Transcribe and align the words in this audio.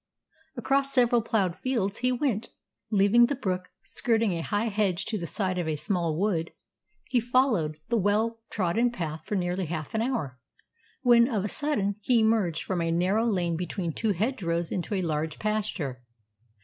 Across 0.57 0.93
several 0.93 1.21
ploughed 1.21 1.55
fields 1.55 1.99
he 1.99 2.11
went, 2.11 2.49
leaving 2.89 3.27
the 3.27 3.35
brook, 3.35 3.67
and, 3.67 3.69
skirting 3.87 4.31
a 4.33 4.41
high 4.41 4.65
hedge 4.65 5.05
to 5.05 5.17
the 5.19 5.27
side 5.27 5.59
of 5.59 5.67
a 5.67 5.75
small 5.75 6.17
wood, 6.19 6.51
he 7.07 7.19
followed 7.19 7.77
the 7.89 7.97
well 7.99 8.39
trodden 8.49 8.89
path 8.89 9.23
for 9.25 9.35
nearly 9.35 9.67
half 9.67 9.93
an 9.93 10.01
hour, 10.01 10.39
when, 11.03 11.27
of 11.27 11.45
a 11.45 11.47
sudden, 11.47 11.97
he 12.01 12.19
emerged 12.21 12.63
from 12.63 12.81
a 12.81 12.89
narrow 12.89 13.25
lane 13.27 13.55
between 13.55 13.93
two 13.93 14.13
hedgerows 14.13 14.71
into 14.71 14.95
a 14.95 15.03
large 15.03 15.37
pasture. 15.37 16.01